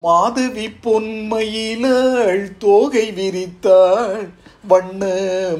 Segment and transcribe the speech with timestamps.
[0.00, 4.28] மாதவி பொன்மயிலாள் தோகை விரித்தாள்.
[4.68, 5.06] வண்ண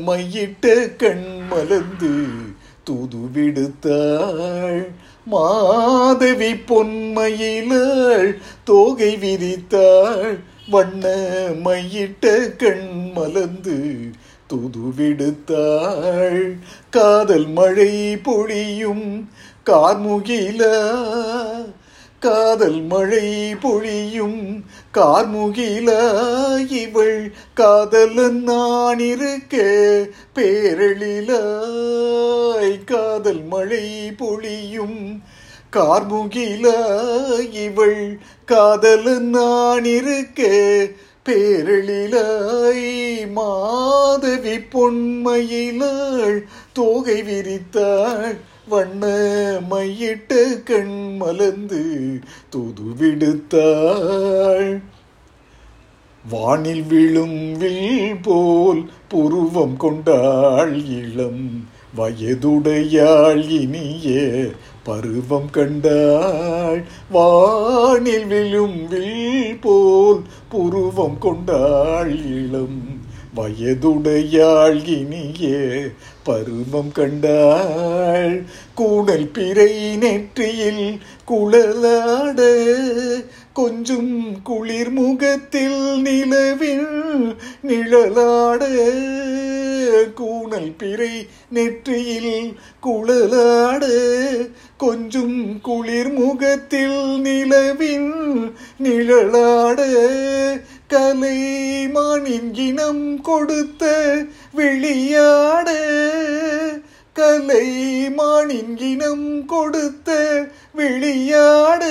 [0.06, 2.26] மையிட்ட கண் மலர்ந்து
[2.84, 4.86] தூது விடுத்தாள்.
[5.24, 10.38] மாதவி பொன்மயிலாள் தோகை விரித்தாள்.
[10.68, 11.08] வண்ண
[11.64, 14.00] மையிட்ட கண் மலர்ந்து
[14.46, 16.56] தூது விடுத்தாள்.
[16.90, 19.28] காதல் மழை பொழியும்
[19.66, 20.96] கார்முகிலா
[22.22, 23.26] காதல் மழை
[23.62, 24.40] பொழியும்
[24.94, 25.88] கார்முகில
[26.72, 27.20] இவள்
[27.54, 29.56] காதலன் நான் இருக்க
[30.36, 31.36] பேரழிலாய்
[32.84, 33.84] காதல் மழை
[34.18, 34.98] பொழியும்
[35.72, 36.66] கார்முகில
[37.58, 38.02] இவள்
[38.48, 40.40] காதலன் நான் இருக்க
[41.28, 42.86] பேரழிலாய்
[43.32, 46.38] மாதவி பொன்மையிலாள்
[46.72, 48.36] தோகை விரித்தாள்
[48.68, 49.04] வண்ண
[49.68, 50.32] மையிட்ட
[50.64, 51.82] கண் மலர்ந்து
[52.50, 54.70] தூது விடுத்தாள்
[56.24, 61.46] வானில் விழும் வில் போல் புருவம் கொண்டாள் இளம்
[61.96, 64.32] வயதுடையாள் இனிய
[64.84, 73.06] பருவம் கண்டாள் வானில் விழும் வில் போல் புருவம் கொண்டாள் இளம்.
[73.36, 75.78] வயதுடையாள் இனிய
[76.24, 78.44] பருவம் கண்டாள்
[78.74, 82.40] கூடல் பிறை நெற்றியில் குழலாட
[83.58, 86.90] கொஞ்சும் குளிர் முகத்தில் நிலவில்
[87.62, 88.62] நிழலாட
[90.18, 91.14] கூணல் பிறை
[91.48, 92.50] நெற்றியில்
[92.80, 93.84] குழலாட
[94.76, 98.12] கொஞ்சும் குளிர் முகத்தில் நிலவின்
[98.78, 99.80] நிழலாட
[100.90, 103.84] கலைமானின் இனம் கொடுத்த
[104.54, 105.68] விழியாட
[107.16, 110.10] கலைமானின் இனம் கொடுத்த
[110.74, 111.84] விழியாட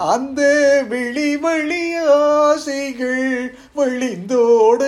[0.00, 0.40] அந்த
[0.88, 4.80] விழி வழி ஆசைகள் வழிந்தோட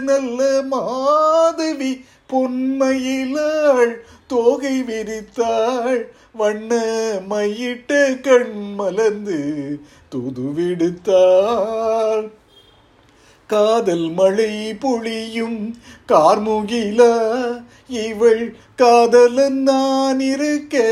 [0.00, 3.94] நல்ல மாதவி பொன்மையிலாள்
[4.26, 6.02] தோகை விரித்தாள்.
[6.32, 6.82] வண்ண
[7.30, 9.38] மையிட்ட கண் மலர்ந்து
[10.10, 12.30] துது விடுத்தாள்
[13.50, 15.76] காதல் மழை பொழியும்
[16.08, 17.00] கார்முகில
[17.88, 20.84] இவள் காதலன் நான் இருக்க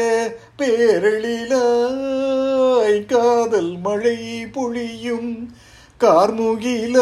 [0.58, 3.06] பேரழிலாய்.
[3.06, 5.52] காதல் மழை பொழியும்
[6.00, 6.96] கார்முகில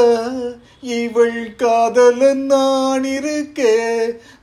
[0.90, 3.60] இவள் காதலன் நான் இருக்க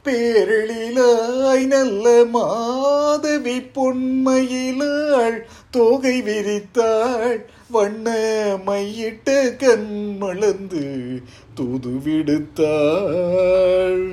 [0.05, 5.39] பேரழிலாய் நல்ல மாதவி பொன்மையிலாள்
[5.71, 8.07] தோகை விரித்தாள் வண்ண
[8.65, 10.83] மையிட்ட கண் மலர்ந்து
[11.55, 14.03] தூது விடுத்தாள்